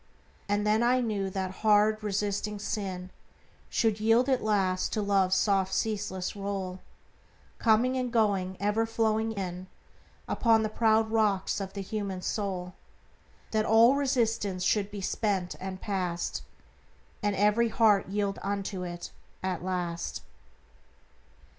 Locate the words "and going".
7.97-8.57